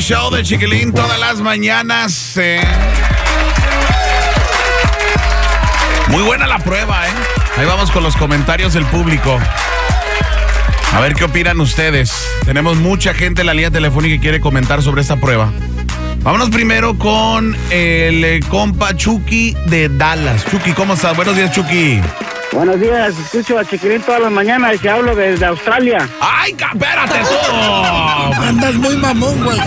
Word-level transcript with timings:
show 0.00 0.30
de 0.30 0.42
Chiquilín 0.42 0.92
todas 0.92 1.18
las 1.18 1.40
mañanas. 1.40 2.36
eh. 2.36 2.60
Muy 6.08 6.22
buena 6.22 6.46
la 6.46 6.58
prueba, 6.58 7.06
¿eh? 7.06 7.12
Ahí 7.56 7.66
vamos 7.66 7.90
con 7.90 8.02
los 8.02 8.16
comentarios 8.16 8.72
del 8.74 8.84
público. 8.86 9.38
A 10.92 11.00
ver 11.00 11.14
qué 11.14 11.24
opinan 11.24 11.60
ustedes. 11.60 12.12
Tenemos 12.44 12.76
mucha 12.76 13.14
gente 13.14 13.40
en 13.42 13.46
la 13.46 13.54
línea 13.54 13.70
telefónica 13.70 14.14
que 14.14 14.20
quiere 14.20 14.40
comentar 14.40 14.82
sobre 14.82 15.02
esta 15.02 15.16
prueba. 15.16 15.52
Vámonos 16.22 16.50
primero 16.50 16.96
con 16.96 17.56
el 17.70 18.24
eh, 18.24 18.40
compa 18.48 18.96
Chucky 18.96 19.56
de 19.66 19.88
Dallas. 19.88 20.44
Chucky, 20.50 20.72
¿cómo 20.72 20.94
estás? 20.94 21.16
Buenos 21.16 21.36
días, 21.36 21.52
Chucky. 21.52 22.00
Buenos 22.54 22.80
días, 22.80 23.18
escucho 23.18 23.58
a 23.58 23.64
Chiquilín 23.64 24.00
todas 24.02 24.22
las 24.22 24.30
mañanas 24.30 24.78
y 24.80 24.86
hablo 24.86 25.16
desde 25.16 25.44
Australia. 25.44 26.08
¡Ay, 26.20 26.52
espérate 26.52 27.18
tú! 27.18 28.42
Andas 28.42 28.74
muy 28.76 28.96
mamón, 28.96 29.42
güey. 29.42 29.58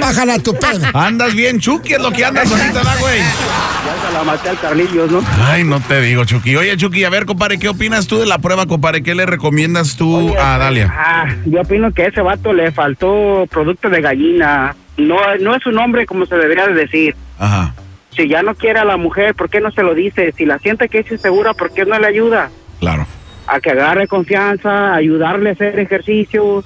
Bájala 0.00 0.38
tu 0.38 0.54
pedo. 0.54 0.86
Andas 0.94 1.34
bien, 1.34 1.58
Chucky, 1.58 1.94
es 1.94 2.00
lo 2.00 2.12
que 2.12 2.24
andas 2.24 2.48
ahorita, 2.52 2.72
¿verdad, 2.72 2.96
güey? 3.00 3.18
Ya 3.18 4.08
se 4.08 4.14
la 4.14 4.22
maté 4.22 4.48
al 4.48 4.60
Carlillos, 4.60 5.10
¿no? 5.10 5.24
Ay, 5.44 5.64
no 5.64 5.80
te 5.80 6.00
digo, 6.02 6.24
Chucky. 6.24 6.54
Oye, 6.54 6.76
Chucky, 6.76 7.02
a 7.02 7.10
ver, 7.10 7.26
compadre, 7.26 7.58
¿qué 7.58 7.68
opinas 7.68 8.06
tú 8.06 8.20
de 8.20 8.26
la 8.26 8.38
prueba, 8.38 8.66
compadre? 8.66 9.02
¿Qué 9.02 9.16
le 9.16 9.26
recomiendas 9.26 9.96
tú 9.96 10.28
Oye, 10.28 10.38
a 10.38 10.56
Dalia? 10.56 10.94
Ah, 10.96 11.26
yo 11.44 11.62
opino 11.62 11.92
que 11.92 12.04
a 12.04 12.08
ese 12.08 12.20
vato 12.20 12.52
le 12.52 12.70
faltó 12.70 13.44
producto 13.50 13.90
de 13.90 14.00
gallina. 14.00 14.76
No, 14.96 15.16
no 15.40 15.56
es 15.56 15.66
un 15.66 15.78
hombre 15.78 16.06
como 16.06 16.26
se 16.26 16.36
debería 16.36 16.66
de 16.68 16.74
decir. 16.74 17.16
Ajá, 17.40 17.73
Si 18.16 18.28
ya 18.28 18.42
no 18.42 18.54
quiere 18.54 18.78
a 18.78 18.84
la 18.84 18.96
mujer, 18.96 19.34
¿por 19.34 19.50
qué 19.50 19.60
no 19.60 19.70
se 19.72 19.82
lo 19.82 19.94
dice? 19.94 20.32
Si 20.36 20.44
la 20.46 20.58
siente 20.58 20.88
que 20.88 21.00
es 21.00 21.10
insegura, 21.10 21.54
¿por 21.54 21.72
qué 21.72 21.84
no 21.84 21.98
le 21.98 22.06
ayuda? 22.06 22.50
claro. 22.80 23.06
A 23.46 23.60
que 23.60 23.70
agarre 23.72 24.08
confianza, 24.08 24.94
ayudarle 24.94 25.50
a 25.50 25.52
hacer 25.52 25.78
ejercicios. 25.78 26.64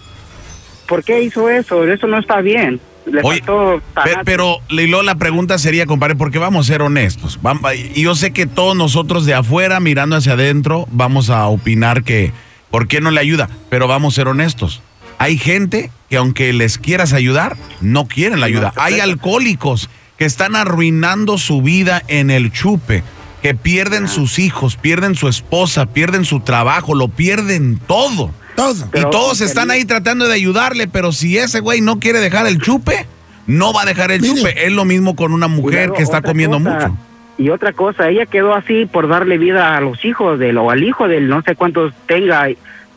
¿Por 0.86 1.02
qué 1.02 1.24
hizo 1.24 1.50
eso? 1.50 1.82
Eso 1.84 2.06
no 2.06 2.20
está 2.20 2.40
bien. 2.40 2.80
Le 3.04 3.20
Oye, 3.24 3.38
faltó 3.38 3.82
Pe- 3.96 4.02
tanato. 4.10 4.20
pero, 4.24 4.56
Lilo, 4.70 5.02
la 5.02 5.16
pregunta 5.16 5.58
sería, 5.58 5.86
compadre, 5.86 6.14
porque 6.14 6.38
vamos 6.38 6.66
a 6.68 6.72
ser 6.72 6.82
honestos. 6.82 7.40
Vam- 7.42 7.60
Y 7.96 8.02
yo 8.02 8.14
sé 8.14 8.32
que 8.32 8.46
todos 8.46 8.76
nosotros 8.76 9.26
de 9.26 9.34
afuera, 9.34 9.80
mirando 9.80 10.14
hacia 10.14 10.34
adentro, 10.34 10.86
vamos 10.92 11.30
a 11.30 11.46
opinar 11.48 12.04
que, 12.04 12.30
¿por 12.70 12.86
qué 12.86 13.00
no 13.00 13.10
le 13.10 13.18
ayuda? 13.20 13.48
Pero 13.70 13.88
vamos 13.88 14.14
a 14.14 14.16
ser 14.16 14.28
honestos. 14.28 14.80
Hay 15.18 15.36
gente 15.36 15.90
que 16.08 16.16
aunque 16.16 16.52
les 16.52 16.78
quieras 16.78 17.12
ayudar, 17.12 17.56
no 17.80 18.06
quieren 18.06 18.38
la 18.38 18.46
ayuda. 18.46 18.72
Hay 18.76 19.00
alcohólicos 19.00 19.90
que 20.18 20.24
están 20.24 20.56
arruinando 20.56 21.38
su 21.38 21.62
vida 21.62 22.02
en 22.08 22.30
el 22.30 22.52
chupe, 22.52 23.04
que 23.40 23.54
pierden 23.54 24.08
sus 24.08 24.38
hijos, 24.38 24.76
pierden 24.76 25.14
su 25.14 25.28
esposa, 25.28 25.86
pierden 25.86 26.24
su 26.24 26.40
trabajo, 26.40 26.94
lo 26.94 27.08
pierden 27.08 27.78
todo. 27.86 28.32
Todo. 28.56 28.88
Y 28.92 29.02
todos 29.10 29.40
están 29.40 29.70
ahí 29.70 29.84
tratando 29.84 30.26
de 30.26 30.34
ayudarle, 30.34 30.88
pero 30.88 31.12
si 31.12 31.38
ese 31.38 31.60
güey 31.60 31.80
no 31.80 32.00
quiere 32.00 32.18
dejar 32.18 32.48
el 32.48 32.60
chupe, 32.60 33.06
no 33.46 33.72
va 33.72 33.82
a 33.82 33.86
dejar 33.86 34.10
el 34.10 34.20
Mire. 34.20 34.34
chupe. 34.34 34.66
Es 34.66 34.72
lo 34.72 34.84
mismo 34.84 35.14
con 35.14 35.32
una 35.32 35.46
mujer 35.46 35.86
luego 35.86 35.94
que 35.94 36.02
está 36.02 36.20
comiendo 36.20 36.58
cosa, 36.58 36.88
mucho. 36.88 36.98
Y 37.38 37.50
otra 37.50 37.72
cosa, 37.72 38.08
ella 38.08 38.26
quedó 38.26 38.54
así 38.54 38.86
por 38.86 39.06
darle 39.06 39.38
vida 39.38 39.76
a 39.76 39.80
los 39.80 40.04
hijos 40.04 40.40
de 40.40 40.50
él 40.50 40.58
o 40.58 40.72
al 40.72 40.82
hijo 40.82 41.06
de 41.06 41.18
él, 41.18 41.28
no 41.28 41.40
sé 41.42 41.54
cuántos 41.54 41.94
tenga. 42.06 42.48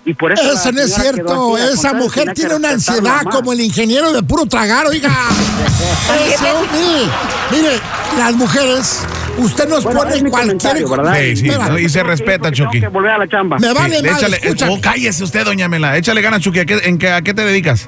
Y, 0.03 0.13
por 0.15 0.31
eso. 0.31 0.51
Eso 0.51 0.71
no 0.71 0.81
es 0.81 0.93
cierto. 0.95 1.57
Esa 1.57 1.93
mujer 1.93 2.33
tiene 2.33 2.55
una 2.55 2.71
ansiedad 2.71 3.21
como 3.31 3.53
el 3.53 3.61
ingeniero 3.61 4.11
de 4.11 4.23
puro 4.23 4.45
tragar, 4.47 4.87
oiga. 4.87 5.09
Eso, 6.33 6.43
mire, 6.71 7.11
mire, 7.51 7.69
las 8.17 8.33
mujeres, 8.33 9.05
usted 9.37 9.69
nos 9.69 9.83
Bueno, 9.83 10.01
pone 10.01 10.29
cualquier. 10.29 10.87
¿verdad? 10.89 11.15
Sí, 11.19 11.35
sí, 11.35 11.47
Espera. 11.49 11.69
¿no? 11.69 11.77
y 11.79 11.87
se 11.87 12.01
respeta, 12.03 12.51
Chucky. 12.51 12.79
que 12.81 12.87
volver 12.87 13.11
a 13.11 13.17
la 13.19 13.27
chamba. 13.27 13.57
Me 13.59 13.73
vale 13.73 13.97
Sí, 13.97 14.03
más, 14.07 14.17
échale, 14.17 14.37
escucha. 14.37 14.69
oh, 14.71 14.81
cállese 14.81 15.23
usted, 15.23 15.45
doña 15.45 15.67
Mela. 15.67 15.95
Échale 15.97 16.21
ganas, 16.21 16.41
Chucky. 16.41 16.59
¿A 16.59 16.65
qué, 16.65 16.79
en 16.83 16.97
qué, 16.97 17.11
¿A 17.11 17.21
qué 17.21 17.33
te 17.35 17.43
dedicas? 17.45 17.87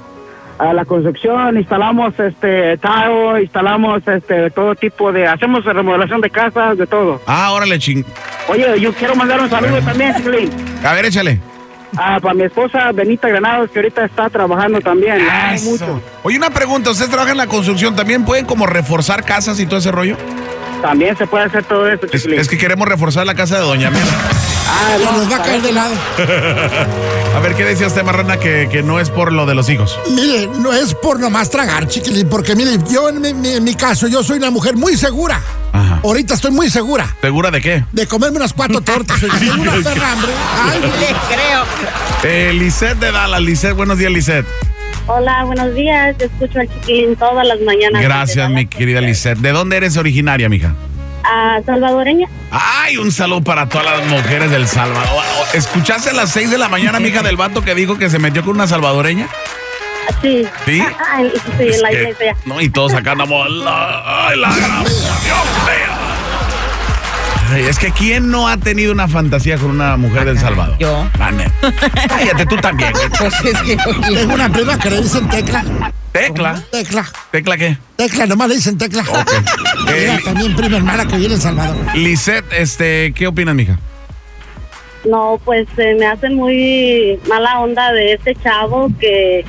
A 0.59 0.72
la 0.72 0.86
construcción, 0.86 1.58
instalamos 1.58 2.14
este 2.19 2.78
tile, 2.78 3.41
instalamos 3.41 4.08
este 4.08 4.52
todo 4.52 4.75
tipo 4.75 5.11
de. 5.11 5.25
Hacemos 5.28 5.66
remodelación 5.66 6.22
de 6.22 6.30
casas, 6.30 6.78
de 6.78 6.86
todo. 6.86 7.19
Ah, 7.25 7.52
órale, 7.53 7.80
ching. 7.80 8.06
Oye, 8.47 8.80
yo 8.80 8.94
quiero 8.94 9.16
mandar 9.16 9.41
un 9.41 9.50
saludo 9.50 9.80
también, 9.81 10.16
Chiquilín. 10.16 10.51
A 10.85 10.94
ver, 10.94 11.06
échale. 11.06 11.40
Ah, 11.98 12.20
para 12.22 12.34
mi 12.34 12.44
esposa 12.44 12.92
Benita 12.92 13.28
Granados, 13.28 13.70
que 13.70 13.80
ahorita 13.80 14.06
está 14.06 14.30
trabajando 14.30 14.80
también. 14.81 15.18
Eso. 15.54 15.70
mucho. 15.70 16.02
Oye, 16.24 16.38
una 16.38 16.50
pregunta. 16.50 16.90
¿Ustedes 16.92 17.09
trabajan 17.09 17.34
en 17.34 17.38
la 17.38 17.48
construcción? 17.48 17.96
¿También 17.96 18.26
pueden 18.26 18.46
como 18.46 18.66
reforzar 18.66 19.24
casas 19.24 19.59
y 19.59 19.66
todo 19.66 19.78
ese 19.80 19.92
rollo? 19.92 20.18
También 20.81 21.16
se 21.18 21.26
puede 21.28 21.46
hacer 21.46 21.64
todo 21.64 21.88
eso, 21.88 22.06
Es, 22.08 22.12
Chiquilín. 22.12 22.40
es 22.42 22.50
que 22.50 22.58
queremos 22.58 22.86
reforzar 22.88 23.26
la 23.26 23.36
casa 23.36 23.56
de 23.56 23.62
doña 23.62 23.90
Mela. 23.90 24.06
Ah, 24.68 24.98
no, 25.04 25.12
nos 25.20 25.31
va 25.31 25.38
a 25.38 25.42
caer 25.42 25.62
de 25.62 25.72
lado. 25.72 25.94
A 27.36 27.40
ver, 27.40 27.56
¿qué 27.56 27.64
decía 27.64 27.88
usted, 27.88 28.04
Marrana? 28.04 28.38
Que, 28.38 28.68
que 28.70 28.84
no 28.84 29.00
es 29.00 29.10
por 29.10 29.31
lo 29.31 29.46
de 29.46 29.56
los 29.56 29.70
hijos. 29.70 29.98
Mire, 30.12 30.48
no 30.60 30.74
es 30.74 30.94
por 30.94 31.20
nomás 31.20 31.50
tragar, 31.50 31.88
chiquilín, 31.88 32.28
porque 32.28 32.56
mire, 32.56 32.78
yo 32.92 33.08
en 33.10 33.22
mi, 33.22 33.34
mi- 33.34 33.54
en 33.54 33.64
mi 33.64 33.75
caso, 33.75 34.08
yo 34.08 34.24
soy 34.24 34.38
una 34.38 34.52
mujer 34.52 34.75
muy 34.75 34.98
segura. 34.98 35.40
Ajá. 35.83 35.99
Ahorita 36.03 36.33
estoy 36.33 36.51
muy 36.51 36.69
segura 36.69 37.16
¿Segura 37.21 37.51
de 37.51 37.61
qué? 37.61 37.83
de 37.91 38.07
comerme 38.07 38.38
unas 38.38 38.53
cuatro 38.53 38.81
tortas. 38.81 39.19
Tengo 39.19 39.53
una 39.61 39.71
perra 39.71 40.11
hambre. 40.13 40.31
Ay, 40.61 40.81
Eh, 42.23 42.51
Lisette 42.53 42.99
de 42.99 43.11
Dallas. 43.11 43.41
Lisette, 43.41 43.73
buenos 43.75 43.97
días, 43.97 44.11
Lisette. 44.11 44.45
Hola, 45.07 45.44
buenos 45.44 45.73
días. 45.75 46.16
Yo 46.17 46.25
escucho 46.27 46.59
al 46.59 46.69
chiquilín 46.69 47.16
todas 47.17 47.45
las 47.45 47.59
mañanas. 47.61 48.01
Gracias, 48.01 48.49
mi 48.49 48.66
querida 48.66 49.01
Lisette. 49.01 49.39
¿De 49.39 49.51
dónde 49.51 49.77
eres 49.77 49.97
originaria, 49.97 50.47
mija? 50.49 50.73
Ah, 51.25 51.59
salvadoreña. 51.66 52.27
Ay, 52.51 52.97
un 52.97 53.11
saludo 53.11 53.41
para 53.41 53.67
todas 53.69 53.85
las 54.00 54.07
mujeres 54.07 54.51
del 54.51 54.67
Salvador. 54.67 55.23
¿Escuchaste 55.53 56.09
a 56.09 56.13
las 56.13 56.31
6 56.31 56.51
de 56.51 56.57
la 56.57 56.67
mañana, 56.67 57.00
mija, 57.00 57.21
del 57.23 57.38
vato 57.38 57.61
que 57.63 57.73
dijo 57.75 57.97
que 57.97 58.09
se 58.09 58.19
metió 58.19 58.44
con 58.44 58.55
una 58.55 58.67
salvadoreña? 58.67 59.27
Ah, 60.09 60.16
Sí. 60.22 60.46
¿Sí? 60.66 60.81
Ah, 60.81 60.94
ah, 61.00 61.22
sí, 61.58 61.64
Es 61.68 61.75
en 61.78 61.81
la 61.81 61.90
que- 61.90 61.96
iglesia. 61.96 62.36
no, 62.46 62.62
y 62.62 62.69
todos 62.69 62.94
acá 62.94 63.12
andamos. 63.12 63.50
la- 63.52 64.28
ay, 64.30 64.40
la 64.40 64.47
gran- 64.56 64.84
Dios 64.84 64.96
mío. 65.24 65.94
Ay, 67.52 67.66
Es 67.66 67.78
que 67.78 67.91
¿quién 67.91 68.31
no 68.31 68.47
ha 68.47 68.58
tenido 68.58 68.92
una 68.92 69.08
fantasía 69.08 69.58
con 69.58 69.69
una 69.72 69.96
mujer 69.97 70.25
del 70.25 70.40
Salvador? 70.40 70.75
Yo. 70.80 71.08
Neta. 71.34 71.52
Cállate 72.08 72.46
tú 72.47 72.56
también. 72.58 72.92
Pues 73.19 73.34
es 73.46 73.62
que 73.62 73.78
tengo 74.16 74.34
una 74.34 74.50
prima 74.52 74.80
que 74.80 74.90
le 74.90 75.02
dicen 75.02 75.28
tecla. 75.30 75.63
Tecla. 76.13 76.63
Tecla. 76.72 77.06
¿Tecla 77.31 77.58
qué? 77.58 77.78
Tecla, 77.96 78.25
nomás 78.25 78.50
le 78.50 78.56
dicen 78.56 78.78
tecla. 78.78 79.03
Ella 79.88 80.16
Eh, 80.16 80.19
también 80.24 80.56
prima 80.56 80.78
hermana 80.78 81.06
que 81.08 81.18
viene 81.18 81.36
en 81.36 81.42
Salvador. 81.42 81.75
Lisette, 81.96 82.46
este, 82.53 83.13
¿qué 83.16 83.28
opinas, 83.28 83.53
mija? 83.56 83.78
No, 85.06 85.40
pues 85.44 85.68
eh, 85.78 85.96
me 86.00 86.08
hacen 86.08 86.36
muy 86.36 87.19
mala 87.28 87.59
onda 87.59 87.92
de 87.92 88.13
este 88.13 88.36
chavo 88.36 88.90
que, 89.00 89.44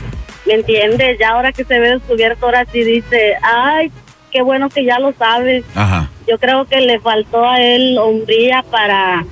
¿me 0.46 0.54
entiendes? 0.54 1.18
Ya 1.18 1.30
ahora 1.30 1.52
que 1.52 1.64
se 1.64 1.78
ve 1.78 1.90
descubierto, 1.90 2.46
ahora 2.46 2.66
sí 2.72 2.82
dice, 2.84 3.34
ay, 3.42 3.90
qué 4.32 4.42
bueno 4.42 4.68
que 4.68 4.84
ya 4.84 4.98
lo 4.98 5.12
sabes. 5.12 5.64
Ajá. 5.74 6.10
Yo 6.28 6.38
creo 6.38 6.64
que 6.66 6.80
le 6.80 7.00
faltó 7.00 7.44
a 7.48 7.60
él 7.60 7.98
hombría 7.98 8.64
para 8.70 9.24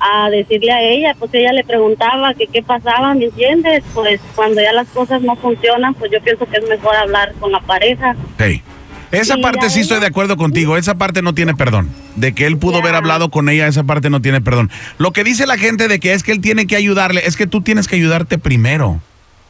a 0.00 0.30
decirle 0.30 0.70
a 0.70 0.80
ella, 0.80 1.16
pues 1.18 1.34
ella 1.34 1.52
le 1.52 1.64
preguntaba 1.64 2.32
que 2.34 2.46
qué 2.46 2.62
pasaba, 2.62 3.14
¿me 3.14 3.24
entiendes? 3.24 3.82
Pues 3.94 4.20
cuando 4.36 4.60
ya 4.62 4.72
las 4.72 4.86
cosas 4.88 5.22
no 5.22 5.34
funcionan, 5.34 5.94
pues 5.94 6.12
yo 6.12 6.20
pienso 6.22 6.46
que 6.46 6.58
es 6.58 6.68
mejor 6.68 6.94
hablar 6.94 7.32
con 7.40 7.50
la 7.50 7.60
pareja. 7.60 8.14
Hey. 8.38 8.62
Esa 9.10 9.38
Y 9.38 9.42
parte 9.42 9.70
sí 9.70 9.80
estoy 9.80 10.00
de 10.00 10.06
acuerdo 10.06 10.36
contigo. 10.36 10.76
Esa 10.76 10.96
parte 10.96 11.22
no 11.22 11.34
tiene 11.34 11.54
perdón. 11.54 11.90
De 12.14 12.34
que 12.34 12.46
él 12.46 12.58
pudo 12.58 12.74
Ya. 12.74 12.80
haber 12.80 12.94
hablado 12.94 13.30
con 13.30 13.48
ella, 13.48 13.66
esa 13.66 13.84
parte 13.84 14.10
no 14.10 14.20
tiene 14.20 14.40
perdón. 14.42 14.70
Lo 14.98 15.12
que 15.12 15.24
dice 15.24 15.46
la 15.46 15.56
gente 15.56 15.88
de 15.88 15.98
que 15.98 16.12
es 16.12 16.22
que 16.22 16.30
él 16.32 16.40
tiene 16.42 16.66
que 16.66 16.76
ayudarle, 16.76 17.22
es 17.26 17.36
que 17.36 17.46
tú 17.46 17.62
tienes 17.62 17.88
que 17.88 17.96
ayudarte 17.96 18.36
primero. 18.38 19.00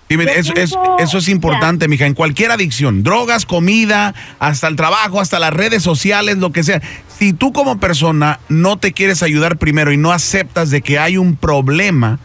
Dime, 0.08 0.24
eso, 0.36 0.54
es, 0.54 0.74
eso 0.98 1.18
es 1.18 1.28
importante, 1.28 1.86
mija. 1.86 2.06
En 2.06 2.14
cualquier 2.14 2.50
adicción, 2.50 3.02
drogas, 3.02 3.44
comida, 3.44 4.14
hasta 4.38 4.66
el 4.66 4.76
trabajo, 4.76 5.20
hasta 5.20 5.38
las 5.38 5.52
redes 5.52 5.82
sociales, 5.82 6.38
lo 6.38 6.50
que 6.50 6.62
sea. 6.62 6.80
Si 7.08 7.34
tú 7.34 7.52
como 7.52 7.78
persona 7.78 8.40
no 8.48 8.78
te 8.78 8.92
quieres 8.92 9.22
ayudar 9.22 9.58
primero 9.58 9.92
y 9.92 9.98
no 9.98 10.10
aceptas 10.12 10.70
de 10.70 10.80
que 10.80 10.98
hay 10.98 11.18
un 11.18 11.36
problema, 11.36 12.18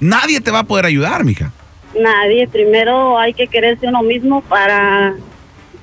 nadie 0.00 0.40
te 0.40 0.50
va 0.50 0.60
a 0.60 0.64
poder 0.64 0.84
ayudar, 0.84 1.24
mija. 1.24 1.50
Nadie, 1.98 2.46
primero 2.46 3.18
hay 3.18 3.32
que 3.32 3.48
quererse 3.48 3.88
uno 3.88 4.02
mismo 4.02 4.42
para 4.42 5.14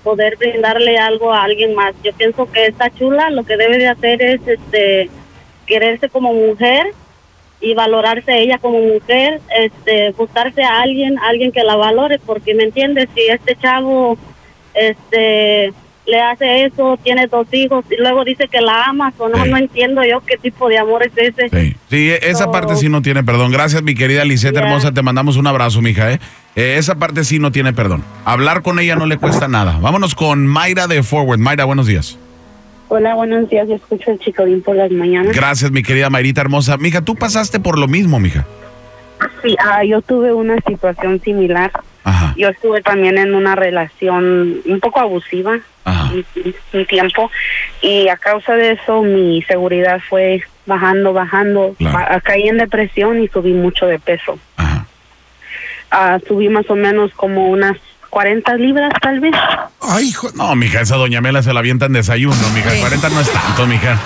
poder 0.03 0.38
brindarle 0.38 0.98
algo 0.98 1.33
a 1.33 1.44
alguien 1.44 1.74
más. 1.74 1.95
Yo 2.03 2.13
pienso 2.13 2.50
que 2.51 2.68
esta 2.68 2.94
chula 2.94 3.30
lo 3.31 3.44
que 3.44 3.57
debe 3.57 3.77
de 3.77 3.88
hacer 3.88 4.21
es 4.21 4.42
este 4.48 5.10
quererse 5.65 6.07
como 6.07 6.33
mujer 6.33 6.94
y 7.59 7.74
valorarse 7.74 8.39
ella 8.39 8.57
como 8.59 8.80
mujer, 8.80 9.42
este 9.57 10.12
buscarse 10.12 10.63
a 10.63 10.81
alguien, 10.81 11.18
alguien 11.19 11.51
que 11.51 11.63
la 11.63 11.75
valore, 11.75 12.19
porque 12.25 12.54
me 12.54 12.63
entiendes, 12.65 13.09
si 13.15 13.21
este 13.30 13.56
chavo 13.56 14.18
este 14.74 15.74
le 16.06 16.21
hace 16.21 16.63
eso, 16.63 16.98
tiene 17.04 17.27
dos 17.27 17.48
hijos 17.51 17.83
y 17.92 17.98
luego 18.01 18.24
dice 18.24 18.48
que 18.48 18.62
la 18.62 18.86
ama, 18.86 19.12
o 19.18 19.27
no, 19.27 19.44
Sí. 19.44 19.50
no 19.50 19.57
entiendo 19.57 20.01
yo 20.06 20.21
qué 20.21 20.38
tipo 20.38 20.69
de 20.69 20.77
amor 20.77 21.04
es 21.04 21.12
ese. 21.18 21.50
Sí, 21.50 21.75
sí, 21.89 22.09
esa 22.21 22.45
So- 22.45 22.51
parte 22.51 22.77
sí 22.77 22.88
no 22.88 23.01
tiene 23.01 23.25
perdón. 23.25 23.51
Gracias, 23.51 23.83
mi 23.83 23.94
querida 23.94 24.24
Lisette 24.24 24.53
Yeah. 24.53 24.63
hermosa. 24.63 24.94
Te 24.94 25.01
mandamos 25.01 25.36
un 25.36 25.48
abrazo, 25.48 25.81
mija. 25.81 26.10
¿eh? 26.13 26.19
Eh, 26.56 26.75
esa 26.77 26.95
parte 26.95 27.25
sí 27.25 27.39
no 27.39 27.51
tiene 27.51 27.74
perdón. 27.74 28.06
Hablar 28.24 28.62
con 28.62 28.80
ella 28.80 28.95
no 28.95 29.06
le 29.06 29.18
cuesta 29.18 29.50
nada. 29.50 29.80
Vámonos 29.81 30.15
con 30.15 30.48
Mayra 30.48 30.88
de 30.88 31.03
Forward. 31.03 31.39
Mayra, 31.39 31.65
buenos 31.65 31.88
días. 31.88 32.18
Hola, 32.89 33.16
buenos 33.16 33.50
días, 33.50 33.68
yo 33.68 33.75
escucho 33.75 34.12
el 34.12 34.19
chicolín 34.19 34.62
por 34.62 34.75
las 34.75 34.92
mañanas. 34.92 35.36
Gracias, 35.36 35.72
mi 35.72 35.84
querida 35.84 36.10
Mayrita 36.10 36.42
hermosa. 36.42 36.78
Mija, 36.78 37.01
tú 37.01 37.16
pasaste 37.16 37.60
por 37.60 37.78
lo 37.78 37.88
mismo, 37.88 38.19
mija. 38.19 38.45
Sí, 39.44 39.56
ah, 39.60 39.84
yo 39.84 40.01
tuve 40.01 40.31
una 40.34 40.56
situación 40.66 41.19
similar. 41.22 41.72
Ajá. 42.06 42.34
Yo 42.38 42.48
estuve 42.50 42.81
también 42.81 43.18
en 43.18 43.36
una 43.36 43.56
relación 43.56 44.62
un 44.66 44.80
poco 44.80 45.01
abusiva 45.01 45.57
Ajá. 45.84 46.13
un, 46.13 46.25
un 46.74 46.86
tiempo 46.86 47.30
y 47.81 48.07
a 48.07 48.16
causa 48.16 48.54
de 48.54 48.72
eso 48.74 49.01
mi 49.04 49.42
seguridad 49.42 50.00
fue 50.07 50.42
bajando, 50.66 51.12
bajando. 51.12 51.75
Claro. 51.78 51.98
Ba- 51.98 52.22
caí 52.22 52.48
en 52.48 52.57
depresión 52.60 53.22
y 53.22 53.28
subí 53.28 53.51
mucho 53.51 53.86
de 53.88 54.00
peso. 54.00 54.39
Ajá. 54.56 54.86
Ah, 55.92 56.19
subí 56.25 56.48
más 56.48 56.69
o 56.69 56.75
menos 56.75 57.12
como 57.16 57.48
unas 57.50 57.75
40 58.10 58.56
libras 58.56 58.94
tal 59.01 59.19
vez. 59.19 59.36
Ay, 59.88 60.07
hijo. 60.10 60.30
No, 60.36 60.56
mija, 60.56 60.81
esa 60.81 60.95
doña 60.95 61.22
Mela 61.22 61.42
se 61.44 61.54
la 61.54 61.60
avienta 61.60 61.86
en 61.86 61.94
desayuno, 61.94 62.36
mija. 62.54 62.69
40 62.80 63.10
no 63.10 63.22
es 63.22 63.31
tanto, 63.31 63.68
mija. 63.68 64.00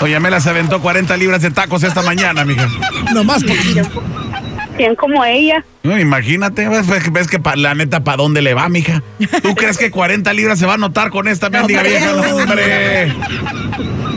Doña 0.00 0.20
Mela 0.20 0.40
se 0.40 0.50
aventó 0.50 0.80
40 0.80 1.16
libras 1.16 1.42
de 1.42 1.50
tacos 1.50 1.82
esta 1.82 2.02
mañana, 2.02 2.44
mija. 2.44 2.68
Nomás 3.14 3.42
poquito. 3.44 3.82
Bien 4.76 4.94
como 4.96 5.24
ella. 5.24 5.64
No, 5.82 5.98
imagínate, 5.98 6.66
ves, 6.68 7.28
que 7.28 7.38
pa- 7.38 7.56
la 7.56 7.74
neta, 7.74 8.02
¿para 8.04 8.16
dónde 8.18 8.40
le 8.42 8.54
va, 8.54 8.68
mija? 8.68 9.02
¿Tú 9.42 9.54
crees 9.56 9.76
que 9.78 9.90
40 9.90 10.32
libras 10.32 10.58
se 10.58 10.66
va 10.66 10.74
a 10.74 10.78
notar 10.78 11.10
con 11.10 11.28
esta 11.28 11.50
mendiga 11.50 11.80
hombre, 11.80 11.98
vieja? 11.98 12.12
No, 12.14 12.36
hombre. 12.36 13.12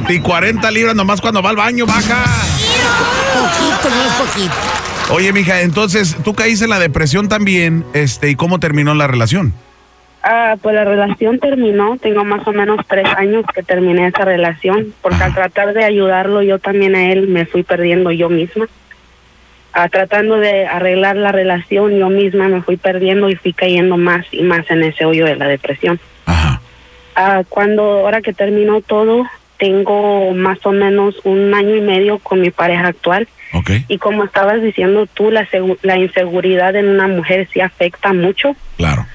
Y 0.10 0.20
40 0.20 0.72
libras 0.72 0.96
nomás 0.96 1.20
cuando 1.22 1.42
va 1.44 1.50
al 1.50 1.56
baño, 1.58 1.86
baja. 1.86 2.24
Poquito, 3.34 3.90
no 3.96 4.04
es 4.06 4.14
poquito. 4.14 4.56
Oye, 5.12 5.34
mija, 5.34 5.62
entonces, 5.62 6.16
tú 6.24 6.34
caíste 6.34 6.66
en 6.66 6.72
la 6.72 6.80
depresión 6.80 7.28
también, 7.28 7.86
este, 7.94 8.30
¿y 8.30 8.36
cómo 8.36 8.60
terminó 8.60 8.94
la 8.96 9.08
relación? 9.08 9.54
Ah, 10.28 10.58
pues 10.60 10.74
la 10.74 10.86
relación 10.86 11.38
terminó. 11.38 11.98
Tengo 12.02 12.26
más 12.26 12.48
o 12.48 12.52
menos 12.52 12.80
tres 12.88 13.06
años 13.16 13.46
que 13.54 13.62
terminé 13.62 14.08
esa 14.08 14.26
relación, 14.26 14.92
porque 15.04 15.22
al 15.22 15.36
tratar 15.36 15.76
de 15.76 15.84
ayudarlo 15.84 16.42
yo 16.42 16.58
también 16.58 16.96
a 16.96 17.12
él 17.12 17.28
me 17.28 17.46
fui 17.46 17.62
perdiendo 17.62 18.10
yo 18.10 18.28
misma. 18.28 18.66
Ah, 19.72 19.88
tratando 19.88 20.38
de 20.38 20.66
arreglar 20.66 21.16
la 21.16 21.32
relación 21.32 21.96
yo 22.00 22.10
misma 22.10 22.48
me 22.48 22.64
fui 22.64 22.76
perdiendo 22.76 23.30
y 23.30 23.36
fui 23.36 23.54
cayendo 23.54 23.98
más 23.98 24.26
y 24.32 24.42
más 24.42 24.66
en 24.72 24.82
ese 24.82 25.06
hoyo 25.06 25.26
de 25.26 25.36
la 25.36 25.48
depresión. 25.48 26.00
Ajá. 26.26 26.60
Ah, 27.16 27.44
cuando 27.48 27.84
ahora 27.84 28.22
que 28.22 28.34
terminó 28.34 28.82
todo, 28.82 29.28
tengo 29.60 30.32
más 30.34 30.58
o 30.66 30.72
menos 30.72 31.18
un 31.24 31.54
año 31.54 31.76
y 31.76 31.82
medio 31.82 32.18
con 32.18 32.42
mi 32.42 32.50
pareja 32.50 32.88
actual. 32.88 33.28
Ok. 33.54 33.70
Y 33.90 34.00
como 34.00 34.24
estabas 34.24 34.60
diciendo 34.64 35.06
tú, 35.06 35.30
la, 35.30 35.48
la 35.84 35.98
inseguridad 35.98 36.76
en 36.76 36.88
una 36.88 37.08
mujer 37.08 37.48
sí 37.54 37.62
afecta 37.62 38.12
mucho 38.12 38.56
Claro. 38.78 39.06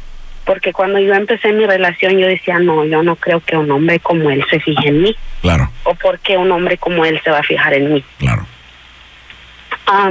Porque 0.50 0.73
cuando 0.73 0.99
yo 0.99 1.14
empecé 1.14 1.52
mi 1.52 1.64
relación 1.64 2.19
yo 2.19 2.26
decía, 2.26 2.58
no, 2.58 2.85
yo 2.85 3.05
no 3.05 3.14
creo 3.14 3.38
que 3.38 3.56
un 3.56 3.70
hombre 3.70 4.00
como 4.00 4.32
él 4.32 4.44
se 4.50 4.58
fije 4.58 4.88
en 4.88 5.00
mí, 5.00 5.14
Claro. 5.43 5.70
o 5.85 5.94
porque 5.94 6.37
un 6.37 6.50
hombre 6.50 6.76
como 6.76 7.05
él 7.05 7.20
se 7.23 7.31
va 7.31 7.38
a 7.38 7.43
fijar 7.44 7.73
en 7.75 7.94
mí. 7.94 8.05
Claro. 8.19 8.44
Ah, 9.87 10.11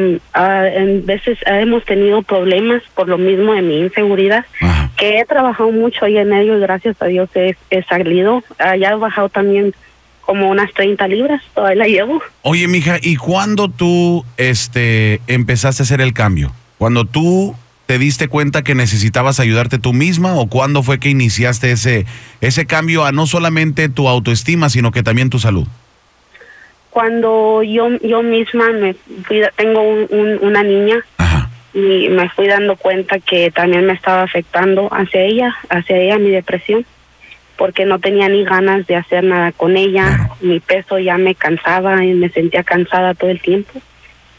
en 0.74 1.06
veces 1.06 1.38
hemos 1.46 1.84
tenido 1.84 2.22
problemas 2.22 2.82
por 2.96 3.10
lo 3.10 3.18
mismo 3.18 3.52
de 3.54 3.62
mi 3.64 3.80
inseguridad, 3.82 4.46
Ajá. 4.62 4.90
que 4.96 5.20
he 5.20 5.26
trabajado 5.26 5.72
mucho 5.74 6.06
ahí 6.06 6.18
en 6.18 6.32
ello 6.32 6.56
y 6.58 6.62
gracias 6.62 6.96
a 7.02 7.08
Dios 7.08 7.30
he, 7.36 7.58
he 7.70 7.84
salido. 7.84 8.42
Ah, 8.60 8.78
ya 8.78 8.92
he 8.92 8.96
bajado 8.96 9.28
también 9.28 9.74
como 10.22 10.48
unas 10.50 10.72
30 10.74 11.06
libras, 11.10 11.42
todavía 11.54 11.80
la 11.84 11.88
llevo. 11.90 12.22
Oye, 12.44 12.66
mija, 12.70 12.96
¿y 13.02 13.18
cuándo 13.18 13.68
tú 13.68 14.24
este, 14.38 15.20
empezaste 15.28 15.82
a 15.82 15.86
hacer 15.86 16.00
el 16.00 16.14
cambio? 16.14 16.54
¿Cuando 16.78 17.04
tú 17.04 17.56
te 17.90 17.98
diste 17.98 18.28
cuenta 18.28 18.62
que 18.62 18.76
necesitabas 18.76 19.40
ayudarte 19.40 19.80
tú 19.80 19.94
misma 19.94 20.36
o 20.36 20.46
cuándo 20.46 20.84
fue 20.84 21.00
que 21.00 21.10
iniciaste 21.10 21.72
ese, 21.72 22.06
ese 22.40 22.68
cambio 22.68 23.04
a 23.04 23.12
no 23.12 23.26
solamente 23.26 23.90
tu 23.90 24.08
autoestima, 24.08 24.70
sino 24.70 24.92
que 24.92 25.02
también 25.02 25.32
tu 25.32 25.40
salud? 25.40 25.66
Cuando 26.92 27.64
yo 27.64 27.90
yo 28.04 28.22
misma 28.22 28.70
me 28.74 28.94
fui, 29.26 29.42
tengo 29.56 29.82
un- 29.82 30.06
un- 30.12 30.38
una 30.44 30.62
niña 30.62 31.04
Ajá. 31.18 31.50
y 31.74 32.10
me 32.10 32.30
fui 32.30 32.46
dando 32.46 32.76
cuenta 32.76 33.18
que 33.18 33.50
también 33.50 33.88
me 33.88 33.94
estaba 33.94 34.22
afectando 34.22 34.90
hacia 34.94 35.24
ella, 35.24 35.56
hacia 35.72 35.98
ella 35.98 36.20
mi 36.20 36.30
depresión, 36.30 36.86
porque 37.58 37.86
no 37.86 37.98
tenía 37.98 38.30
ni 38.30 38.44
ganas 38.44 38.86
de 38.86 38.98
hacer 38.98 39.24
nada 39.24 39.52
con 39.52 39.78
ella, 39.78 40.06
Claro. 40.16 40.36
mi 40.42 40.60
peso 40.60 41.00
ya 41.00 41.18
me 41.18 41.34
cansaba 41.34 42.06
y 42.06 42.14
me 42.14 42.30
sentía 42.30 42.62
cansada 42.62 43.16
todo 43.16 43.32
el 43.32 43.40
tiempo. 43.42 43.82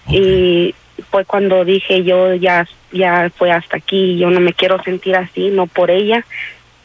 Y 0.09 0.73
fue 1.11 1.25
cuando 1.25 1.65
dije 1.65 2.05
yo 2.05 2.35
ya 2.35 2.67
ya 2.93 3.31
fue 3.37 3.53
hasta 3.53 3.77
aquí, 3.77 4.19
yo 4.19 4.31
no 4.31 4.41
me 4.41 4.53
quiero 4.53 4.83
sentir 4.83 5.15
así, 5.17 5.51
no 5.51 5.67
por 5.69 5.91
ella, 5.91 6.25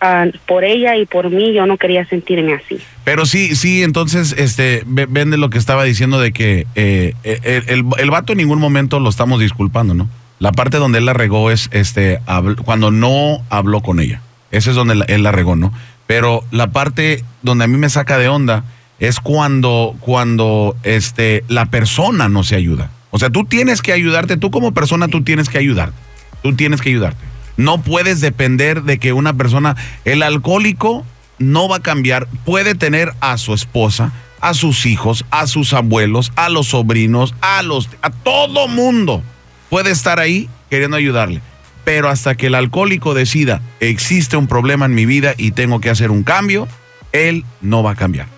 ah, 0.01 0.25
por 0.47 0.63
ella 0.63 0.95
y 0.97 1.05
por 1.05 1.29
mí 1.31 1.51
yo 1.53 1.65
no 1.65 1.77
quería 1.77 2.05
sentirme 2.05 2.53
así. 2.53 2.77
Pero 3.03 3.25
sí, 3.25 3.55
sí, 3.55 3.81
entonces, 3.83 4.33
este, 4.37 4.83
ve- 4.85 5.07
ven 5.09 5.31
de 5.31 5.37
lo 5.37 5.49
que 5.49 5.57
estaba 5.57 5.83
diciendo 5.83 6.19
de 6.19 6.31
que 6.31 6.67
eh, 6.75 7.13
el, 7.23 7.63
el, 7.67 7.85
el 7.97 8.11
vato 8.11 8.33
en 8.33 8.37
ningún 8.37 8.59
momento 8.59 8.99
lo 8.99 9.09
estamos 9.09 9.39
disculpando, 9.39 9.93
¿no? 9.95 10.07
La 10.37 10.51
parte 10.51 10.77
donde 10.77 10.97
él 10.99 11.05
la 11.05 11.13
regó 11.13 11.49
es 11.49 11.69
este, 11.71 12.19
cuando 12.65 12.91
no 12.91 13.39
habló 13.49 13.81
con 13.81 13.99
ella. 13.99 14.21
Ese 14.51 14.71
es 14.71 14.75
donde 14.75 15.03
él 15.07 15.23
la 15.23 15.31
regó, 15.31 15.55
¿no? 15.55 15.73
Pero 16.07 16.43
la 16.51 16.67
parte 16.67 17.23
donde 17.41 17.63
a 17.63 17.67
mí 17.67 17.77
me 17.77 17.89
saca 17.89 18.17
de 18.19 18.27
onda 18.27 18.63
es 18.99 19.19
cuando, 19.19 19.95
cuando 20.01 20.75
este, 20.83 21.43
la 21.47 21.65
persona 21.67 22.29
no 22.29 22.43
se 22.43 22.55
ayuda. 22.55 22.91
O 23.15 23.17
sea, 23.17 23.29
tú 23.29 23.45
tienes 23.45 23.81
que 23.81 23.93
ayudarte, 23.93 24.35
tú 24.35 24.51
como 24.51 24.73
persona, 24.73 25.07
tú 25.07 25.23
tienes 25.23 25.47
que 25.47 25.57
ayudarte. 25.57 25.95
Tú 26.43 26.53
tienes 26.53 26.81
que 26.81 26.89
ayudarte. 26.89 27.23
No 27.55 27.81
puedes 27.81 28.19
depender 28.19 28.83
de 28.83 28.97
que 28.97 29.13
una 29.13 29.31
persona, 29.31 29.77
el 30.03 30.21
alcohólico 30.21 31.05
no 31.39 31.69
va 31.69 31.77
a 31.77 31.81
cambiar, 31.81 32.27
puede 32.43 32.75
tener 32.75 33.13
a 33.21 33.37
su 33.37 33.53
esposa, 33.53 34.11
a 34.41 34.53
sus 34.53 34.85
hijos, 34.85 35.23
a 35.31 35.47
sus 35.47 35.71
abuelos, 35.71 36.33
a 36.35 36.49
los 36.49 36.67
sobrinos, 36.67 37.33
a 37.39 37.61
los 37.61 37.89
a 38.01 38.09
todo 38.09 38.67
mundo 38.67 39.23
puede 39.69 39.91
estar 39.91 40.19
ahí 40.19 40.49
queriendo 40.69 40.97
ayudarle. 40.97 41.41
Pero 41.85 42.09
hasta 42.09 42.35
que 42.35 42.47
el 42.47 42.55
alcohólico 42.55 43.13
decida, 43.13 43.61
existe 43.79 44.35
un 44.35 44.47
problema 44.47 44.87
en 44.87 44.93
mi 44.93 45.05
vida 45.05 45.35
y 45.37 45.51
tengo 45.51 45.79
que 45.79 45.89
hacer 45.89 46.11
un 46.11 46.23
cambio, 46.23 46.67
él 47.13 47.45
no 47.61 47.81
va 47.81 47.91
a 47.91 47.95
cambiar. 47.95 48.34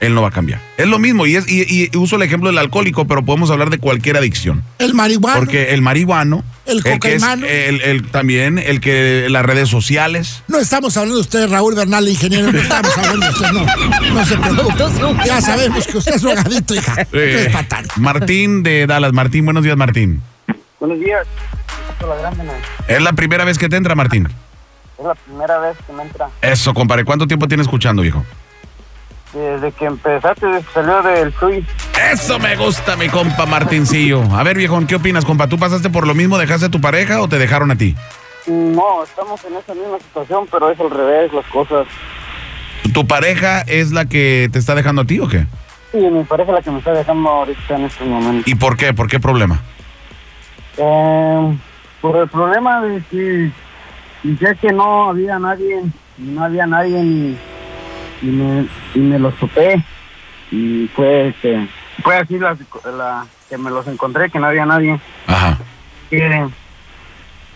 Él 0.00 0.14
no 0.14 0.20
va 0.22 0.28
a 0.28 0.30
cambiar. 0.32 0.60
Es 0.76 0.86
lo 0.86 0.98
mismo, 0.98 1.24
y, 1.26 1.36
es, 1.36 1.48
y, 1.50 1.62
y 1.90 1.96
uso 1.96 2.16
el 2.16 2.22
ejemplo 2.22 2.50
del 2.50 2.58
alcohólico, 2.58 3.06
pero 3.06 3.24
podemos 3.24 3.50
hablar 3.50 3.70
de 3.70 3.78
cualquier 3.78 4.16
adicción. 4.18 4.62
El 4.78 4.92
marihuana. 4.92 5.38
Porque 5.38 5.72
el 5.72 5.80
marihuano, 5.82 6.44
El 6.66 6.82
que 6.82 6.90
es 6.90 6.94
cocainano. 6.96 7.46
el, 7.46 7.80
el- 7.80 8.10
también 8.10 8.58
el 8.58 8.80
que 8.80 9.28
las 9.30 9.46
redes 9.46 9.68
sociales, 9.70 10.42
No 10.48 10.58
estamos 10.58 10.96
hablando 10.96 11.14
de 11.16 11.20
usted, 11.22 11.48
Raúl 11.48 11.74
Bernal, 11.74 12.06
ingeniero. 12.08 12.52
No 12.52 12.58
estamos 12.58 12.96
hablando 12.98 13.24
de 13.26 13.32
usted, 13.32 13.50
no. 13.52 14.14
No 14.14 14.24
se 14.26 14.36
preocupe. 14.36 15.24
Ya 15.26 15.40
sabemos 15.40 15.86
que 15.86 15.96
usted 15.96 16.14
es 16.16 16.22
drogadito, 16.22 16.74
hija. 16.74 16.96
Eh, 17.12 17.44
es 17.46 17.52
patán. 17.52 17.86
Martín 17.96 18.62
de 18.62 18.86
Dallas. 18.86 19.12
Martín, 19.14 19.44
buenos 19.46 19.62
días, 19.64 19.76
Martín. 19.76 20.20
Buenos 20.80 20.98
días. 21.00 21.26
Es 22.88 23.00
la 23.02 23.12
primera 23.14 23.44
vez 23.44 23.58
que 23.58 23.68
te 23.68 23.76
entra, 23.76 23.94
Martín. 23.94 24.28
Es 24.98 25.04
la 25.04 25.14
primera 25.14 25.58
vez 25.58 25.76
que 25.86 25.92
me 25.92 26.02
entra. 26.02 26.28
Eso, 26.42 26.74
compadre. 26.74 27.04
¿Cuánto 27.04 27.26
tiempo 27.26 27.48
tienes 27.48 27.66
escuchando, 27.66 28.02
viejo? 28.02 28.24
Desde 29.34 29.72
que 29.72 29.86
empezaste, 29.86 30.46
desde 30.46 30.66
que 30.66 30.72
salió 30.72 31.02
del 31.02 31.32
Sui. 31.34 31.66
Eso 32.12 32.38
me 32.38 32.56
gusta, 32.56 32.96
mi 32.96 33.08
compa 33.08 33.46
Martincillo. 33.46 34.22
A 34.32 34.42
ver, 34.42 34.56
viejón, 34.56 34.86
¿qué 34.86 34.94
opinas, 34.94 35.24
compa? 35.24 35.48
¿Tú 35.48 35.58
pasaste 35.58 35.90
por 35.90 36.06
lo 36.06 36.14
mismo, 36.14 36.38
dejaste 36.38 36.66
a 36.66 36.70
tu 36.70 36.80
pareja 36.80 37.20
o 37.20 37.28
te 37.28 37.38
dejaron 37.38 37.70
a 37.70 37.76
ti? 37.76 37.96
No, 38.46 39.02
estamos 39.02 39.42
en 39.44 39.56
esa 39.56 39.74
misma 39.74 39.98
situación, 39.98 40.46
pero 40.50 40.70
es 40.70 40.78
al 40.78 40.90
revés 40.90 41.32
las 41.32 41.46
cosas. 41.46 41.86
¿Tu 42.92 43.06
pareja 43.06 43.62
es 43.62 43.90
la 43.90 44.04
que 44.04 44.48
te 44.52 44.58
está 44.58 44.74
dejando 44.74 45.02
a 45.02 45.04
ti 45.04 45.18
o 45.18 45.28
qué? 45.28 45.46
Sí, 45.92 45.98
mi 45.98 46.22
pareja 46.24 46.50
es 46.50 46.56
la 46.56 46.62
que 46.62 46.70
me 46.70 46.78
está 46.78 46.92
dejando 46.92 47.28
ahorita 47.28 47.76
en 47.76 47.84
este 47.84 48.04
momento. 48.04 48.50
¿Y 48.50 48.54
por 48.54 48.76
qué? 48.76 48.92
¿Por 48.92 49.08
qué 49.08 49.18
problema? 49.18 49.60
Eh, 50.76 51.58
por 52.00 52.16
el 52.16 52.28
problema 52.28 52.82
de 52.82 53.02
que 53.10 53.50
decía 54.22 54.54
que 54.54 54.72
no 54.72 55.08
había 55.08 55.38
nadie, 55.38 55.82
no 56.18 56.44
había 56.44 56.66
nadie 56.66 57.36
y 58.24 58.30
me, 58.30 58.66
y 58.94 58.98
me 58.98 59.18
los 59.18 59.34
topé. 59.36 59.84
Y 60.50 60.88
fue, 60.94 61.28
este, 61.28 61.68
fue 62.02 62.16
así 62.16 62.38
la, 62.38 62.56
la 62.96 63.26
que 63.48 63.58
me 63.58 63.70
los 63.70 63.86
encontré, 63.86 64.30
que 64.30 64.38
no 64.38 64.46
había 64.46 64.66
nadie. 64.66 64.98
Ajá. 65.26 65.58
Que, 66.10 66.48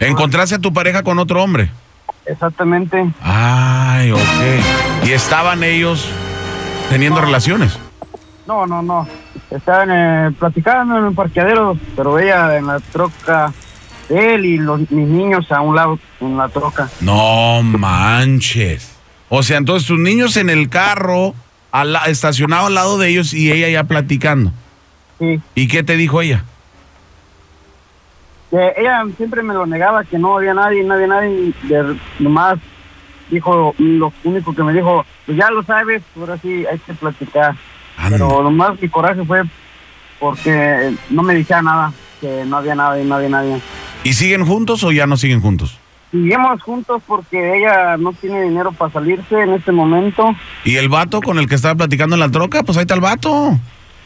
¿Encontraste 0.01 0.57
a 0.57 0.59
tu 0.59 0.73
pareja 0.73 1.03
con 1.03 1.19
otro 1.19 1.43
hombre? 1.43 1.71
exactamente. 2.27 3.11
Ay, 3.23 4.13
ok. 4.13 4.21
¿Y 5.05 5.13
estaban 5.13 5.65
ellos 5.65 6.11
teniendo 6.91 7.21
relaciones? 7.23 7.79
No, 8.47 8.67
no, 8.67 8.83
no. 8.83 9.09
Estaban 9.51 9.91
eh, 9.91 10.35
platicando 10.39 10.99
en 10.99 11.07
el 11.07 11.15
parqueadero, 11.15 11.79
pero 11.97 12.19
ella 12.19 12.59
en 12.59 12.67
la 12.67 12.81
troca 12.81 13.53
de 14.11 14.35
él 14.35 14.45
y 14.45 14.59
los, 14.59 14.91
mis 14.91 15.09
niños 15.09 15.51
a 15.51 15.63
un 15.63 15.75
lado 15.75 15.99
en 16.21 16.37
la 16.37 16.49
troca. 16.49 16.89
No 17.01 17.63
manches. 17.63 18.98
O 19.29 19.43
sea, 19.43 19.59
entonces 19.59 19.87
tus 19.87 19.99
niños 19.99 20.37
en 20.37 20.49
el 20.51 20.69
carro, 20.69 21.35
al 21.71 21.97
estacionado 22.07 22.67
al 22.69 22.75
lado 22.75 22.99
de 22.99 23.09
ellos 23.09 23.35
y 23.35 23.53
ella 23.53 23.69
ya 23.69 23.85
platicando. 23.85 24.53
Sí. 25.19 25.41
¿Y 25.55 25.69
qué 25.69 25.83
te 25.83 25.97
dijo 25.97 26.23
ella? 26.23 26.45
Que 28.51 28.73
ella 28.79 29.03
siempre 29.17 29.43
me 29.43 29.53
lo 29.53 29.67
negaba, 29.67 30.05
que 30.05 30.19
no 30.19 30.37
había 30.39 30.55
nadie, 30.55 30.83
no 30.83 30.95
había 30.95 31.07
nadie. 31.09 31.53
y 31.63 31.67
de- 31.69 31.97
nomás 32.19 32.59
dijo, 33.31 33.75
lo 33.79 34.13
único 34.25 34.55
que 34.55 34.63
me 34.63 34.73
dijo, 34.73 35.05
pues 35.27 35.37
ya 35.37 35.51
lo 35.51 35.63
sabes, 35.63 36.03
ahora 36.19 36.39
sí 36.39 36.65
hay 36.71 36.79
que 36.79 36.95
platicar. 36.95 37.55
Anda. 37.99 38.11
Pero 38.17 38.43
nomás 38.43 38.81
mi 38.81 38.89
coraje 38.89 39.23
fue 39.25 39.43
porque 40.19 40.95
no 41.11 41.23
me 41.23 41.35
decía 41.35 41.61
nada, 41.61 41.93
que 42.21 42.45
no 42.47 42.57
había 42.57 42.75
nada 42.75 42.99
y 43.01 43.05
no 43.05 43.17
había 43.17 43.29
nadie. 43.29 43.61
¿Y 44.05 44.15
siguen 44.15 44.47
juntos 44.47 44.83
o 44.83 44.93
ya 44.93 45.07
no 45.07 45.17
siguen 45.19 45.41
juntos? 45.43 45.79
Seguimos 46.11 46.63
juntos 46.63 47.03
porque 47.07 47.59
ella 47.59 47.97
no 47.97 48.13
tiene 48.13 48.43
dinero 48.43 48.73
para 48.73 48.93
salirse 48.93 49.41
en 49.43 49.53
este 49.55 49.73
momento. 49.73 50.35
¿Y 50.65 50.77
el 50.77 50.89
vato 50.89 51.21
con 51.21 51.39
el 51.39 51.49
que 51.49 51.55
estaba 51.57 51.75
platicando 51.75 52.17
en 52.17 52.21
la 52.21 52.31
troca? 52.31 52.63
Pues 52.63 52.77
ahí 52.79 52.83
está 52.83 52.95
el 52.95 53.01
vato. 53.01 53.53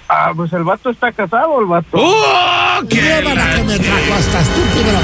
Ah, 0.08 0.32
pues 0.36 0.52
el 0.52 0.64
vato 0.64 0.90
está 0.90 1.10
casado, 1.12 1.60
el 1.60 1.66
vato. 1.66 1.88
¡Oh! 1.92 2.80
qué 2.88 3.22
la- 3.22 3.54
que 3.56 3.62
me 3.64 3.78
trajo 3.78 4.14
hasta 4.14 4.40
estúpida. 4.40 5.00